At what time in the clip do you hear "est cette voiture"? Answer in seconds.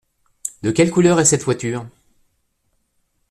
1.19-1.85